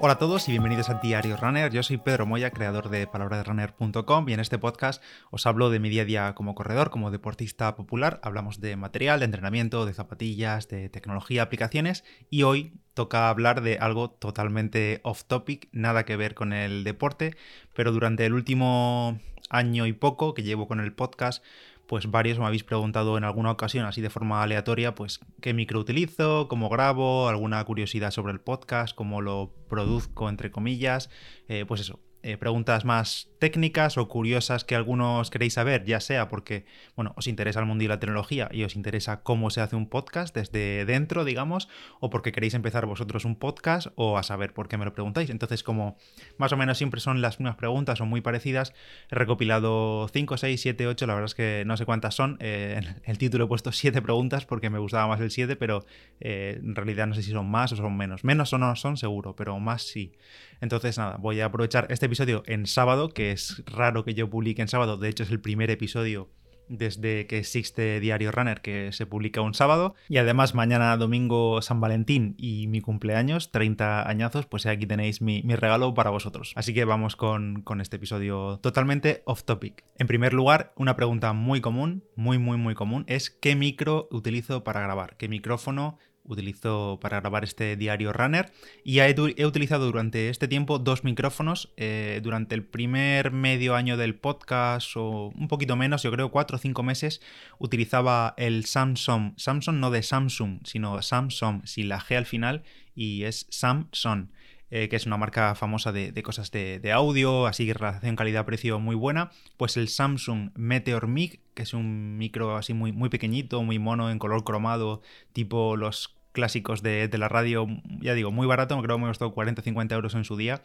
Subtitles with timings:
[0.00, 1.72] Hola a todos y bienvenidos a Diario Runner.
[1.72, 5.02] Yo soy Pedro Moya, creador de palabraderunner.com y en este podcast
[5.32, 8.20] os hablo de mi día a día como corredor, como deportista popular.
[8.22, 13.78] Hablamos de material, de entrenamiento, de zapatillas, de tecnología, aplicaciones y hoy toca hablar de
[13.78, 17.36] algo totalmente off topic, nada que ver con el deporte,
[17.74, 19.18] pero durante el último
[19.50, 21.42] año y poco que llevo con el podcast,
[21.88, 25.80] pues varios me habéis preguntado en alguna ocasión, así de forma aleatoria, pues qué micro
[25.80, 31.08] utilizo, cómo grabo, alguna curiosidad sobre el podcast, cómo lo produzco, entre comillas,
[31.48, 36.28] eh, pues eso, eh, preguntas más técnicas o curiosas que algunos queréis saber, ya sea
[36.28, 36.64] porque,
[36.96, 39.88] bueno, os interesa el mundo y la tecnología y os interesa cómo se hace un
[39.88, 41.68] podcast desde dentro, digamos,
[42.00, 45.30] o porque queréis empezar vosotros un podcast o a saber por qué me lo preguntáis.
[45.30, 45.96] Entonces, como
[46.36, 48.74] más o menos siempre son las mismas preguntas o muy parecidas,
[49.10, 52.36] he recopilado 5, 6, 7, 8, la verdad es que no sé cuántas son.
[52.40, 55.84] Eh, en el título he puesto 7 preguntas porque me gustaba más el 7, pero
[56.20, 58.24] eh, en realidad no sé si son más o son menos.
[58.24, 60.12] Menos o no son seguro, pero más sí.
[60.60, 64.62] Entonces, nada, voy a aprovechar este episodio en sábado, que es raro que yo publique
[64.62, 66.28] en sábado, de hecho es el primer episodio
[66.68, 69.94] desde que existe Diario Runner, que se publica un sábado.
[70.08, 75.42] Y además mañana domingo San Valentín y mi cumpleaños, 30 añazos, pues aquí tenéis mi,
[75.42, 76.52] regalo para vosotros.
[76.54, 79.84] Así que vamos con, con, este episodio totalmente off topic.
[79.96, 84.62] En primer lugar, una pregunta muy común, muy muy muy común, es ¿qué micro utilizo
[84.64, 85.16] para grabar?
[85.16, 85.98] ¿Qué micrófono
[86.28, 88.52] utilizo para grabar este diario Runner
[88.84, 91.72] y he, utilizado durante este tiempo dos micrófonos.
[91.76, 96.56] Eh, durante el primer medio año del podcast o un poquito menos, yo creo cuatro
[96.56, 97.20] o cinco meses,
[97.58, 102.62] utilizaba el Samsung, Samsung no de Samsung, sino Samsung, sin la G al final
[102.94, 104.28] y es Samsung.
[104.70, 108.94] Eh, que es una marca famosa de, cosas de, audio, así que relación calidad-precio muy
[108.94, 113.78] buena, pues el Samsung Meteor Mic, que es un micro así muy, muy pequeñito, muy
[113.78, 115.00] mono, en color cromado,
[115.32, 117.66] tipo los clásicos de, la radio,
[118.00, 120.62] ya digo, muy barato, creo que me costó 40-50 euros en su día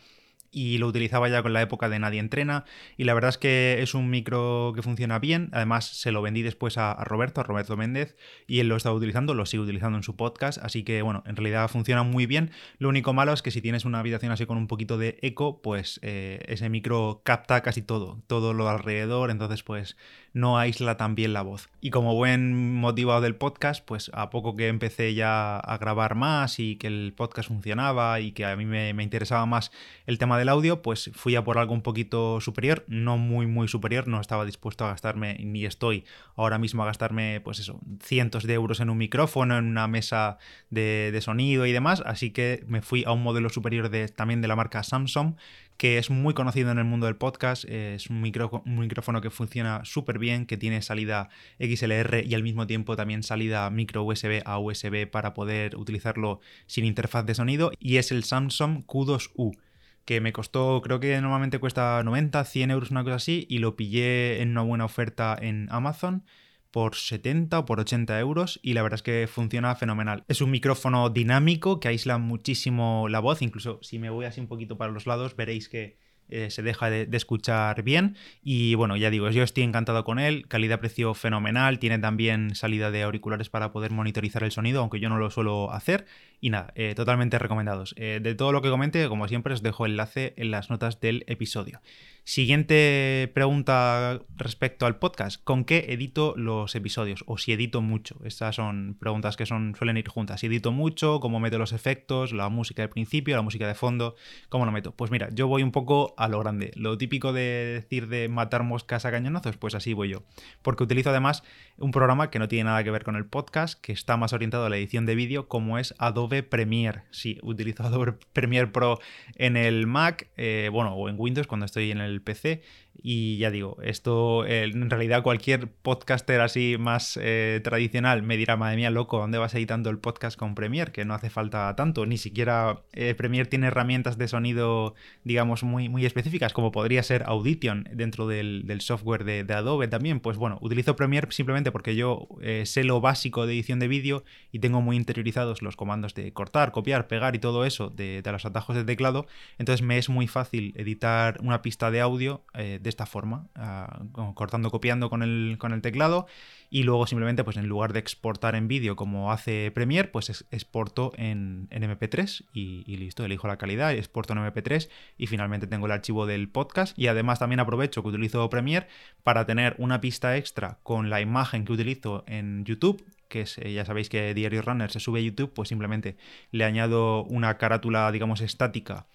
[0.51, 2.63] y lo utilizaba ya con la época de Nadie Entrena
[2.95, 6.43] y la verdad es que es un micro que funciona bien, además se lo vendí
[6.43, 8.15] después a, Roberto, a Roberto Méndez
[8.45, 11.37] y él lo estaba utilizando, lo sigue utilizando en su podcast, así que bueno, en
[11.37, 14.57] realidad funciona muy bien, lo único malo es que si tienes una habitación así con
[14.57, 19.63] un poquito de eco, pues eh, ese micro capta casi todo, todo lo alrededor, entonces
[19.63, 19.97] pues
[20.33, 21.69] no aísla tan bien la voz.
[21.79, 26.59] Y como buen motivado del podcast, pues a poco que empecé ya a grabar más
[26.59, 29.71] y que el podcast funcionaba y que a mí me, interesaba más
[30.05, 33.47] el tema de el audio, pues fui a por algo un poquito superior, no muy
[33.47, 36.05] muy superior, no estaba dispuesto a gastarme, ni estoy
[36.35, 40.37] ahora mismo a gastarme, pues eso, cientos de euros en un micrófono, en una mesa
[40.69, 44.49] de, sonido y demás, así que me fui a un modelo superior de, también de
[44.49, 45.35] la marca Samsung,
[45.77, 49.83] que es muy conocido en el mundo del podcast, es un, un micrófono que funciona
[49.85, 51.29] súper bien, que tiene salida
[51.59, 56.85] XLR y al mismo tiempo también salida micro USB a USB para poder utilizarlo sin
[56.85, 59.57] interfaz de sonido, y es el Samsung Q2U
[60.05, 63.75] que me costó, creo que normalmente cuesta 90, 100 euros, una cosa así, y lo
[63.75, 66.25] pillé en una buena oferta en Amazon
[66.73, 70.25] por 70 o por 80 euros y la verdad es que funciona fenomenal.
[70.27, 74.47] Es un micrófono dinámico que aísla muchísimo la voz, incluso si me voy así un
[74.47, 78.15] poquito para los lados veréis que eh, se deja de, escuchar bien.
[78.41, 83.03] Y bueno, ya digo, yo estoy encantado con él, calidad-precio fenomenal, tiene también salida de
[83.03, 86.05] auriculares para poder monitorizar el sonido, aunque yo no lo suelo hacer.
[86.39, 87.95] Y nada, eh, totalmente recomendados.
[87.97, 91.23] Eh, de todo lo que comente, como siempre, os dejo enlace en las notas del
[91.27, 91.79] episodio.
[92.25, 95.43] Siguiente pregunta respecto al podcast.
[95.43, 97.23] ¿Con qué edito los episodios?
[97.27, 98.17] O si edito mucho.
[98.23, 100.39] Estas son preguntas que son, suelen ir juntas.
[100.39, 104.15] Si edito mucho, cómo meto los efectos, la música de principio, la música de fondo,
[104.47, 104.93] cómo lo meto.
[104.93, 106.71] Pues mira, yo voy un poco a lo grande.
[106.75, 110.23] Lo típico de decir de matar moscas a cañonazos, pues así voy yo.
[110.61, 111.43] Porque utilizo además
[111.77, 114.65] un programa que no tiene nada que ver con el podcast, que está más orientado
[114.65, 117.03] a la edición de vídeo, como es Adobe Premiere.
[117.11, 118.99] Sí, utilizo Adobe Premiere Pro
[119.35, 122.61] en el Mac, eh, bueno, o en Windows cuando estoy en el PC
[123.01, 128.75] y ya digo, esto en realidad cualquier podcaster así más eh, tradicional me dirá, madre
[128.75, 130.91] mía, loco, ¿dónde vas editando el podcast con Premiere?
[130.91, 134.93] Que no hace falta tanto, ni siquiera eh, Premiere tiene herramientas de sonido,
[135.23, 140.19] digamos, muy, muy específicas, como podría ser Audition dentro del, software de, Adobe también.
[140.19, 144.23] Pues bueno, utilizo Premiere simplemente porque yo eh, sé lo básico de edición de vídeo
[144.51, 148.45] y tengo muy interiorizados los comandos de cortar, copiar, pegar y todo eso de, los
[148.45, 149.27] atajos de teclado.
[149.57, 154.03] Entonces me es muy fácil editar una pista de audio de esta forma, ah,
[154.33, 156.27] cortando, copiando con el, con el teclado
[156.73, 161.11] y luego simplemente pues en lugar de exportar en vídeo como hace Premiere, pues exporto
[161.17, 166.25] en, MP3 y, listo, elijo la calidad, exporto en MP3 y finalmente tengo el archivo
[166.25, 168.87] del podcast y además también aprovecho que utilizo Premiere
[169.23, 173.03] para tener una pista extra con la imagen que utilizo en YouTube
[173.33, 176.17] que eh, ya sabéis que Diario Runner se sube a YouTube, pues simplemente
[176.51, 179.07] le añado una carátula, digamos, estática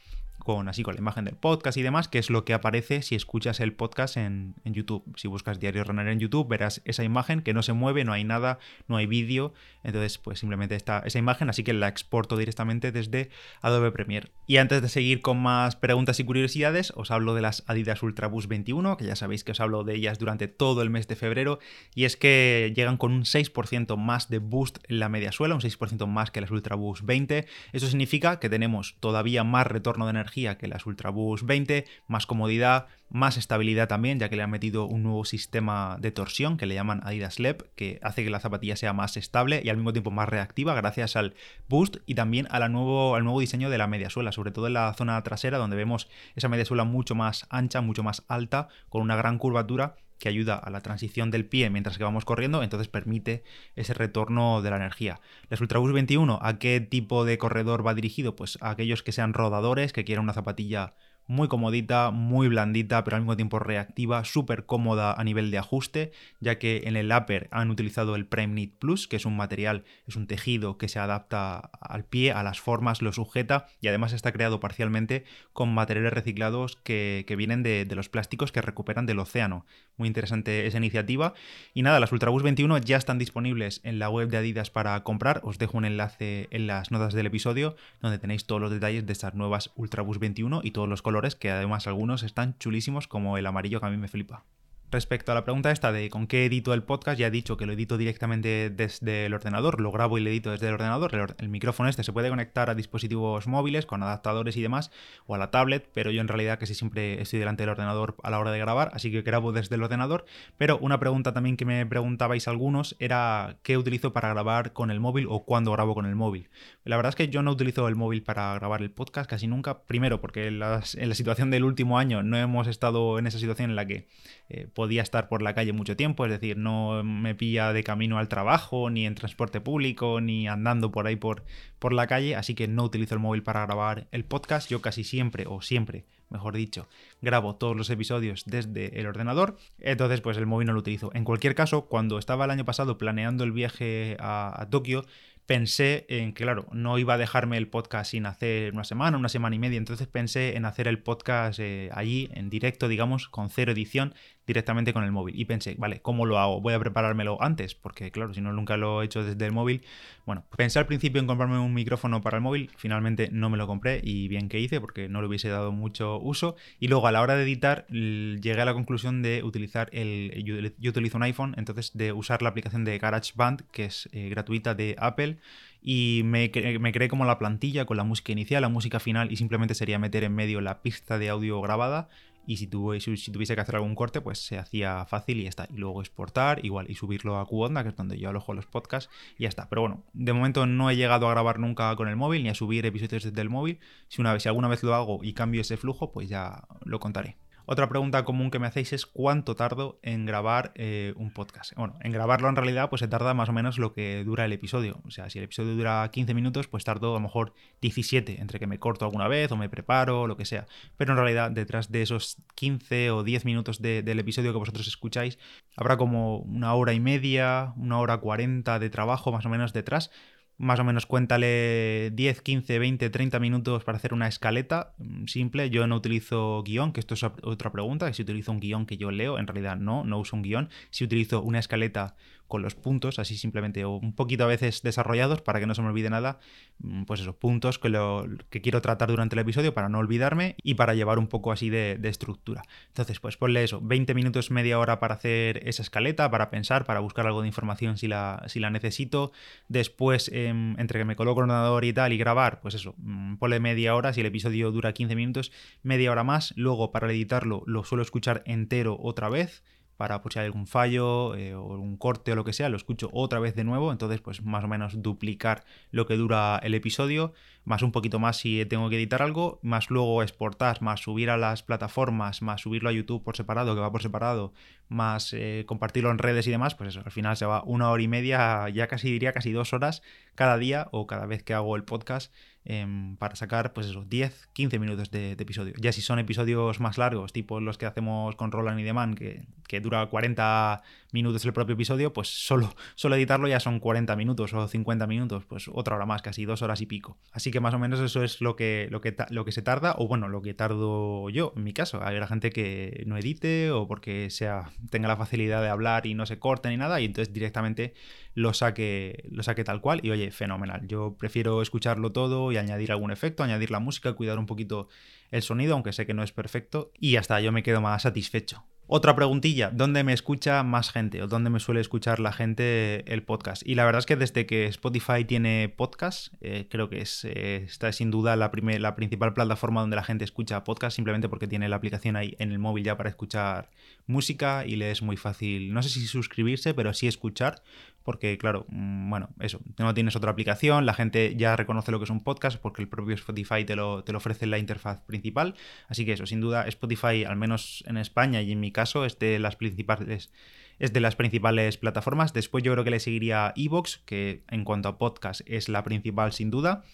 [0.48, 3.14] con así con la imagen del podcast y demás, que es lo que aparece si
[3.14, 5.04] escuchas el podcast en, YouTube.
[5.14, 8.24] Si buscas Diario Runner en YouTube, verás esa imagen que no se mueve, no hay
[8.24, 9.52] nada, no hay vídeo.
[9.84, 13.28] Entonces, pues simplemente está esa imagen, así que la exporto directamente desde
[13.60, 14.30] Adobe Premiere.
[14.46, 18.48] Y antes de seguir con más preguntas y curiosidades, os hablo de las Adidas Ultraboost
[18.48, 21.58] 21, que ya sabéis que os hablo de ellas durante todo el mes de febrero,
[21.94, 25.60] y es que llegan con un 6% más de boost en la media suela, un
[25.60, 27.46] 6% más que las Ultraboost 20.
[27.74, 32.86] Eso significa que tenemos todavía más retorno de energía que las Ultraboost 20, más comodidad,
[33.10, 36.74] más estabilidad también, ya que le han metido un nuevo sistema de torsión que le
[36.74, 40.10] llaman Adidas LEP, que hace que la zapatilla sea más estable y al mismo tiempo
[40.10, 41.34] más reactiva gracias al
[41.68, 45.58] boost y también al nuevo diseño de la mediasuela, sobre todo en la zona trasera
[45.58, 50.28] donde vemos esa mediasuela mucho más ancha, mucho más alta, con una gran curvatura que
[50.28, 53.44] ayuda a la transición del pie mientras que vamos corriendo, entonces permite
[53.76, 55.20] ese retorno de la energía.
[55.48, 58.36] Las Ultraboost 21, ¿a qué tipo de corredor va dirigido?
[58.36, 60.94] Pues a aquellos que sean rodadores, que quieran una zapatilla
[61.28, 66.10] muy comodita, muy blandita, pero al mismo tiempo reactiva, súper cómoda a nivel de ajuste,
[66.40, 70.16] ya que en el upper han utilizado el Prime Plus, que es un material, es
[70.16, 74.32] un tejido que se adapta al pie, a las formas, lo sujeta y además está
[74.32, 79.66] creado parcialmente con materiales reciclados que, vienen de, los plásticos que recuperan del océano.
[79.98, 81.34] Muy interesante esa iniciativa.
[81.74, 85.40] Y nada, las Ultraboost 21 ya están disponibles en la web de Adidas para comprar.
[85.42, 89.12] Os dejo un enlace en las notas del episodio donde tenéis todos los detalles de
[89.12, 93.46] estas nuevas Ultraboost 21 y todos los colores que además algunos están chulísimos como el
[93.46, 94.44] amarillo que a mí me flipa.
[94.90, 97.66] Respecto a la pregunta esta de con qué edito el podcast, ya he dicho que
[97.66, 101.34] lo edito directamente desde el ordenador, lo grabo y lo edito desde el ordenador.
[101.36, 104.90] El, micrófono este se puede conectar a dispositivos móviles con adaptadores y demás,
[105.26, 108.30] o a la tablet, pero yo en realidad casi siempre estoy delante del ordenador a
[108.30, 110.24] la hora de grabar, así que grabo desde el ordenador.
[110.56, 115.00] Pero una pregunta también que me preguntabais algunos era qué utilizo para grabar con el
[115.00, 116.48] móvil o cuándo grabo con el móvil.
[116.84, 119.82] La verdad es que yo no utilizo el móvil para grabar el podcast casi nunca,
[119.82, 123.76] primero porque en la, situación del último año no hemos estado en esa situación en
[123.76, 124.08] la que...
[124.50, 128.18] Eh, podía estar por la calle mucho tiempo, es decir, no me pilla de camino
[128.18, 131.44] al trabajo, ni en transporte público, ni andando por ahí por,
[131.78, 134.70] por la calle, así que no utilizo el móvil para grabar el podcast.
[134.70, 136.88] Yo casi siempre, o siempre, mejor dicho,
[137.20, 141.10] grabo todos los episodios desde el ordenador, entonces pues el móvil no lo utilizo.
[141.12, 145.04] En cualquier caso, cuando estaba el año pasado planeando el viaje a, Tokio,
[145.44, 149.28] pensé en que, claro, no iba a dejarme el podcast sin hacer una semana, una
[149.28, 153.48] semana y media, entonces pensé en hacer el podcast eh, allí, en directo, digamos, con
[153.48, 154.14] cero edición,
[154.48, 155.38] directamente con el móvil.
[155.38, 156.60] Y pensé, vale, ¿cómo lo hago?
[156.60, 159.82] Voy a preparármelo antes, porque claro, si no, nunca lo he hecho desde el móvil.
[160.24, 163.66] Bueno, pensé al principio en comprarme un micrófono para el móvil, finalmente no me lo
[163.66, 166.56] compré y bien que hice, porque no le hubiese dado mucho uso.
[166.80, 170.42] Y luego a la hora de editar, llegué a la conclusión de utilizar el...
[170.78, 174.74] Yo, utilizo un iPhone, entonces de usar la aplicación de GarageBand, que es eh, gratuita
[174.74, 175.36] de Apple
[175.80, 179.36] y me, me, creé como la plantilla con la música inicial, la música final y
[179.36, 182.08] simplemente sería meter en medio la pista de audio grabada
[182.48, 185.68] y si, tuviese que hacer algún corte pues se hacía fácil y ya está.
[185.70, 189.10] Y luego exportar igual y subirlo a Qonda que es donde yo alojo los podcasts
[189.36, 189.68] y ya está.
[189.68, 192.54] Pero bueno, de momento no he llegado a grabar nunca con el móvil ni a
[192.54, 193.80] subir episodios desde el móvil.
[194.08, 196.98] Si, una vez, si alguna vez lo hago y cambio ese flujo pues ya lo
[197.00, 197.36] contaré.
[197.70, 201.74] Otra pregunta común que me hacéis es cuánto tardo en grabar eh, un podcast.
[201.74, 204.54] Bueno, en grabarlo en realidad pues se tarda más o menos lo que dura el
[204.54, 205.02] episodio.
[205.04, 208.58] O sea, si el episodio dura 15 minutos, pues tardo a lo mejor 17, entre
[208.58, 210.66] que me corto alguna vez o me preparo, lo que sea.
[210.96, 215.38] Pero en realidad detrás de esos 15 o 10 minutos del episodio que vosotros escucháis,
[215.76, 220.10] habrá como una hora y media, una hora 40 de trabajo más o menos detrás
[220.58, 225.70] más o menos cuéntale 10, 15, 20, 30 minutos para hacer una escaleta mm, simple.
[225.70, 229.10] Yo no utilizo guion, que esto es otra pregunta, si utilizo un guion que yo
[229.12, 230.68] leo, en realidad no, no uso un guion.
[230.90, 232.16] Si utilizo una escaleta
[232.48, 235.82] con los puntos, así simplemente, o un poquito a veces desarrollados para que no se
[235.82, 236.38] me olvide nada,
[236.78, 240.56] mm, pues esos puntos que, lo, que quiero tratar durante el episodio para no olvidarme
[240.62, 242.62] y para llevar un poco así de, estructura.
[242.86, 247.00] Entonces, pues ponle eso, 20 minutos, media hora para hacer esa escaleta, para pensar, para
[247.00, 249.30] buscar algo de información si la, si la necesito.
[249.68, 253.36] Después, em, entre que me coloco el ordenador y tal y grabar, pues eso, mm,
[253.36, 255.52] ponle media hora, si el episodio dura 15 minutos,
[255.82, 256.54] media hora más.
[256.56, 259.62] Luego, para editarlo, lo suelo escuchar entero otra vez
[259.98, 262.76] para pues, si hay algún fallo eh, o un corte o lo que sea, lo
[262.76, 266.74] escucho otra vez de nuevo, entonces pues más o menos duplicar lo que dura el
[266.74, 267.34] episodio,
[267.68, 271.36] más un poquito más si tengo que editar algo, más luego exportar, más subir a
[271.36, 274.54] las plataformas, más subirlo a YouTube por separado, que va por separado,
[274.88, 278.02] más eh, compartirlo en redes y demás, pues eso, al final se va una hora
[278.02, 280.02] y media, ya casi diría casi dos horas
[280.34, 282.32] cada día o cada vez que hago el podcast
[282.70, 285.72] Em, para sacar, pues eso, 10, 15 minutos de, episodio.
[285.78, 289.46] Ya si son episodios más largos, tipo los que hacemos con Roland y Deman, que,
[289.66, 290.82] que dura 40
[291.12, 295.46] minutos el propio episodio, pues solo, solo editarlo ya son 40 minutos o 50 minutos,
[295.46, 297.16] pues otra hora más, casi dos horas y pico.
[297.32, 299.94] Así que más o menos eso es lo que, lo que, lo que se tarda,
[299.98, 302.02] o bueno, lo que tardo yo, en mi caso.
[302.02, 306.14] Hay la gente que no edite o porque sea, tenga la facilidad de hablar y
[306.14, 307.94] no se corte ni nada, y entonces directamente
[308.34, 310.00] lo saque, lo saque tal cual.
[310.02, 310.86] Y oye, fenomenal.
[310.86, 314.88] Yo prefiero escucharlo todo y añadir algún efecto, añadir la música, cuidar un poquito
[315.30, 316.92] el sonido, aunque sé que no es perfecto.
[316.98, 318.64] Y hasta yo me quedo más satisfecho.
[318.90, 323.22] Otra preguntilla, ¿dónde me escucha más gente o dónde me suele escuchar la gente el
[323.22, 323.62] podcast?
[323.66, 327.64] Y la verdad es que desde que Spotify tiene podcast, eh, creo que es, eh,
[327.66, 331.46] esta es sin duda la, la principal plataforma donde la gente escucha podcast, simplemente porque
[331.46, 333.68] tiene la aplicación ahí en el móvil ya para escuchar
[334.06, 337.60] música y le es muy fácil, no sé si suscribirse, pero sí escuchar,
[338.08, 342.04] porque claro, mm, bueno, eso, no tienes otra aplicación, la gente ya reconoce lo que
[342.04, 345.02] es un podcast porque el propio Spotify te lo, te lo ofrece en la interfaz
[345.02, 345.54] principal,
[345.88, 349.18] así que eso, sin duda, Spotify, al menos en España y en mi caso, es
[349.18, 350.32] de las principales
[350.78, 352.32] es de las principales plataformas.
[352.32, 356.32] Después yo creo que le seguiría Evox, que en cuanto a podcast es la principal
[356.32, 356.84] sin duda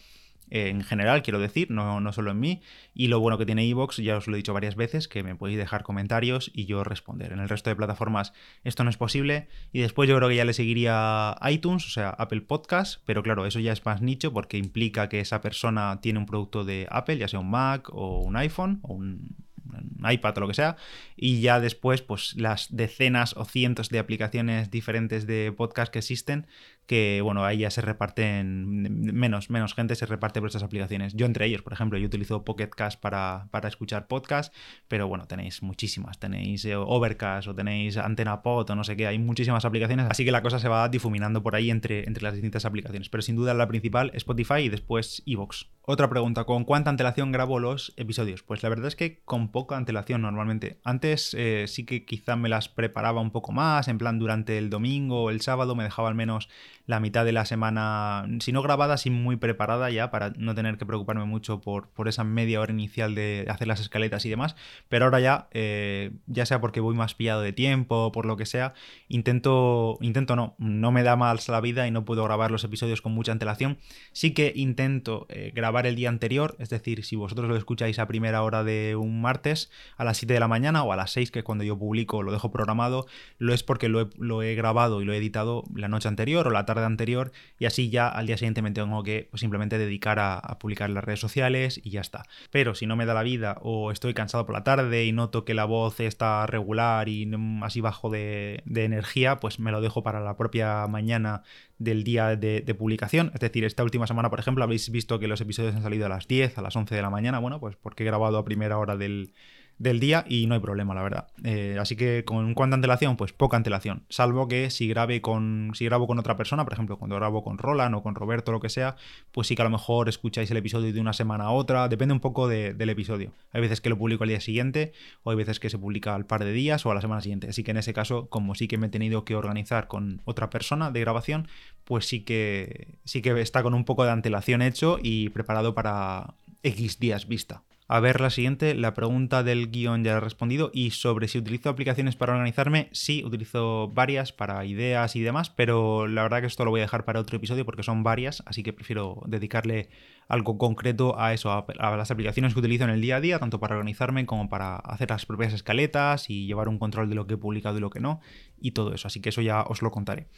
[0.50, 2.62] en general, quiero decir, no, no solo en mí.
[2.94, 5.34] Y lo bueno que tiene Evox, ya os lo he dicho varias veces, que me
[5.34, 7.32] podéis dejar comentarios y yo responder.
[7.32, 8.32] En el resto de plataformas
[8.62, 9.48] esto no es posible.
[9.72, 13.46] Y después yo creo que ya le seguiría iTunes, o sea, Apple Podcast, pero claro,
[13.46, 17.18] eso ya es más nicho porque implica que esa persona tiene un producto de Apple,
[17.18, 19.36] ya sea un Mac o un iPhone o un
[19.74, 20.76] un iPad o lo que sea,
[21.16, 26.46] y ya después, pues las decenas o cientos de aplicaciones diferentes de podcast que existen,
[26.86, 28.66] que bueno, ahí ya se reparten,
[29.14, 31.14] menos, menos gente se reparte por estas aplicaciones.
[31.14, 34.54] Yo entre ellos, por ejemplo, yo utilizo Pocket Cast para, para escuchar podcast,
[34.88, 39.06] pero bueno, tenéis muchísimas, tenéis eh, Overcast o tenéis Antena Pod o no sé qué,
[39.06, 42.34] hay muchísimas aplicaciones, así que la cosa se va difuminando por ahí entre, entre las
[42.34, 45.66] distintas aplicaciones, pero sin duda la principal Spotify y después Evox.
[45.86, 48.42] Otra pregunta, ¿con cuánta antelación grabo los episodios?
[48.42, 50.80] Pues la verdad es que con poca antelación normalmente.
[50.82, 54.70] Antes eh, sí que quizá me las preparaba un poco más, en plan durante el
[54.70, 56.48] domingo o el sábado me dejaba al menos
[56.86, 60.76] la mitad de la semana, si no grabada, sí muy preparada ya para no tener
[60.76, 64.54] que preocuparme mucho por, por esa media hora inicial de hacer las escaletas y demás.
[64.88, 68.44] Pero ahora ya, eh, ya sea porque voy más pillado de tiempo por lo que
[68.44, 68.74] sea,
[69.08, 73.00] intento, intento no, no me da más la vida y no puedo grabar los episodios
[73.00, 73.78] con mucha antelación.
[74.12, 78.06] Sí que intento eh, grabar el día anterior, es decir, si vosotros lo escucháis a
[78.08, 81.30] primera hora de un martes, a las 7 de la mañana o a las 6,
[81.30, 83.06] que cuando yo publico lo dejo programado,
[83.38, 86.46] lo es porque lo he, lo he grabado y lo he editado la noche anterior
[86.46, 89.40] o la tarde de anterior y así ya al día siguiente me tengo que pues,
[89.40, 92.24] simplemente dedicar a, publicar en las redes sociales y ya está.
[92.50, 95.44] Pero si no me da la vida o estoy cansado por la tarde y noto
[95.44, 97.30] que la voz está regular y
[97.62, 101.42] así bajo de, energía, pues me lo dejo para la propia mañana
[101.78, 103.30] del día de, de, publicación.
[103.34, 106.08] Es decir, esta última semana, por ejemplo, habéis visto que los episodios han salido a
[106.08, 107.38] las 10, a las 11 de la mañana.
[107.38, 109.32] Bueno, pues porque he grabado a primera hora del,
[109.78, 111.26] del día y no hay problema, la verdad.
[111.42, 114.04] Eh, así que con cuánta antelación, pues poca antelación.
[114.08, 115.72] Salvo que si grabe con.
[115.74, 118.60] Si grabo con otra persona, por ejemplo, cuando grabo con Roland o con Roberto, lo
[118.60, 118.96] que sea,
[119.32, 121.88] pues sí que a lo mejor escucháis el episodio de una semana a otra.
[121.88, 123.32] Depende un poco del episodio.
[123.52, 126.26] Hay veces que lo publico al día siguiente, o hay veces que se publica al
[126.26, 127.48] par de días o a la semana siguiente.
[127.48, 130.50] Así que en ese caso, como sí que me he tenido que organizar con otra
[130.50, 131.48] persona de grabación,
[131.84, 136.34] pues sí que sí que está con un poco de antelación hecho y preparado para
[136.62, 137.62] X días vista.
[137.86, 140.70] A ver, la siguiente, la pregunta del guion ya la he respondido.
[140.72, 146.06] Y sobre si utilizo aplicaciones para organizarme, sí, utilizo varias para ideas y demás, pero
[146.06, 148.62] la verdad que esto lo voy a dejar para otro episodio porque son varias, así
[148.62, 149.90] que prefiero dedicarle
[150.28, 153.60] algo concreto a eso, a, las aplicaciones que utilizo en el día a día, tanto
[153.60, 157.34] para organizarme como para hacer las propias escaletas y llevar un control de lo que
[157.34, 158.20] he publicado y lo que no,
[158.58, 159.08] y todo eso.
[159.08, 160.28] Así que eso ya os lo contaré.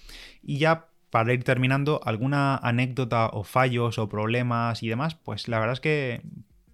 [0.43, 5.61] Y ya para ir terminando, alguna anécdota o fallos o problemas y demás, pues la
[5.61, 6.23] verdad es que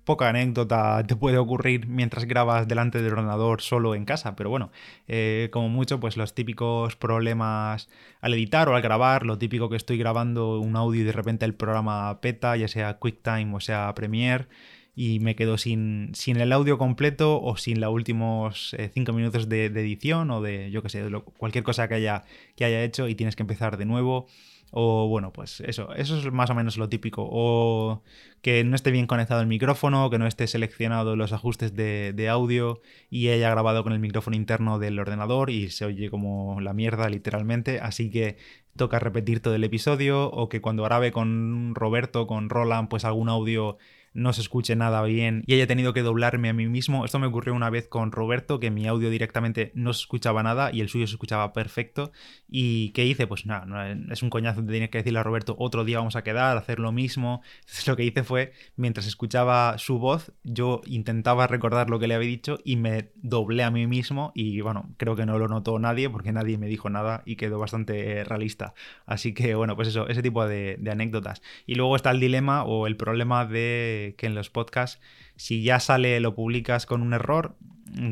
[0.05, 4.71] poca anécdota te puede ocurrir mientras grabas delante del ordenador solo en casa, pero bueno,
[5.09, 7.89] eh, como mucho, pues los típicos problemas
[8.21, 11.45] al editar o al grabar, lo típico que estoy grabando un audio y de repente
[11.45, 14.47] el programa peta, ya sea QuickTime o sea Premiere,
[14.95, 19.49] y me quedo sin, sin el audio completo o sin los últimos 5 eh, minutos
[19.49, 21.05] de, edición o de, yo que sé,
[21.39, 22.25] cualquier cosa que haya,
[22.57, 24.27] que haya hecho y tienes que empezar de nuevo.
[24.75, 27.29] O bueno, pues eso, eso es más o menos lo típico.
[27.31, 28.03] O
[28.41, 32.81] que no esté bien conectado el micrófono, que no esté seleccionado los ajustes de, audio
[33.11, 37.11] y haya grabado con el micrófono interno del ordenador y se oye como la mierda
[37.11, 37.81] literalmente.
[37.81, 38.39] Así que
[38.75, 40.31] toca repetir todo el episodio.
[40.31, 43.77] O que cuando grabe con Roberto, con Roland, pues algún audio
[44.15, 47.05] no se escuche nada bien y haya tenido que doblarme a mí mismo.
[47.05, 50.71] Esto me ocurrió una vez con Roberto, que mi audio directamente no se escuchaba nada
[50.73, 52.13] y el suyo se escuchaba perfecto.
[52.49, 53.27] ¿Y qué hice?
[53.27, 56.57] Pues nada, es un coñazo, tienes que decirle a Roberto, otro día vamos a quedar,
[56.57, 57.43] hacer lo mismo.
[57.87, 62.29] Lo que hice fue, mientras escuchaba su voz, yo intentaba recordar lo que le había
[62.29, 66.09] dicho y me doblé a mí mismo y bueno, creo que no lo notó nadie
[66.09, 68.73] porque nadie me dijo nada y quedó bastante realista.
[69.05, 71.43] Así que bueno, pues eso, ese tipo de anécdotas.
[71.67, 75.01] Y luego está el dilema o el problema de que en los podcasts,
[75.37, 77.57] si ya sale, lo publicas con un error,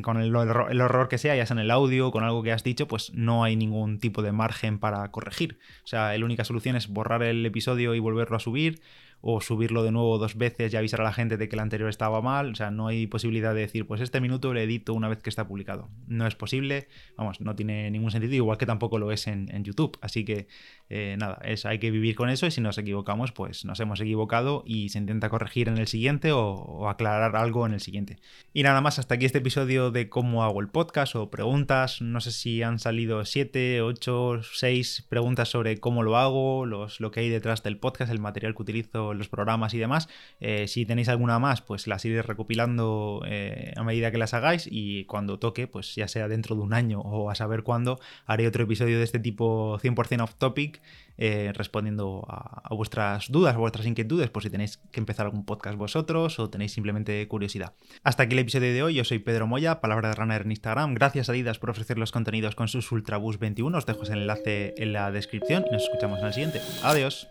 [0.02, 2.86] con el, error que sea, ya sea en el audio, con algo que has dicho,
[2.86, 5.58] pues no hay ningún tipo de margen para corregir.
[5.84, 8.80] O sea, la única solución es borrar el episodio y volverlo a subir
[9.22, 11.90] o subirlo de nuevo dos veces y avisar a la gente de que el anterior
[11.90, 12.52] estaba mal.
[12.52, 15.30] O sea, no hay posibilidad de decir, pues este minuto lo edito una vez que
[15.30, 15.88] está publicado.
[16.06, 19.98] No es posible, vamos, no tiene ningún sentido, igual que tampoco lo es en, YouTube.
[20.00, 20.46] Así que
[20.88, 24.00] eh, nada, es, hay que vivir con eso y si nos equivocamos, pues nos hemos
[24.00, 28.18] equivocado y se intenta corregir en el siguiente o, aclarar algo en el siguiente.
[28.54, 32.00] Y nada más, hasta aquí este episodio de cómo hago el podcast o preguntas.
[32.00, 37.10] No sé si han salido 7, 8, 6 preguntas sobre cómo lo hago, los, lo
[37.10, 40.08] que hay detrás del podcast, el material que utilizo los programas y demás.
[40.40, 44.68] Eh, si tenéis alguna más, pues las iré recopilando eh, a medida que las hagáis
[44.70, 48.46] y cuando toque, pues ya sea dentro de un año o a saber cuándo, haré
[48.46, 50.80] otro episodio de este tipo 100% off topic
[51.22, 55.76] eh, respondiendo a, vuestras dudas, a vuestras inquietudes, por si tenéis que empezar algún podcast
[55.76, 57.74] vosotros o tenéis simplemente curiosidad.
[58.02, 60.94] Hasta aquí el episodio de hoy, yo soy Pedro Moya, Palabra de Runner en Instagram.
[60.94, 64.72] Gracias a Adidas por ofrecer los contenidos con sus Ultrabus 21, os dejo el enlace
[64.78, 66.62] en la descripción y nos escuchamos en el siguiente.
[66.82, 67.28] Adiós.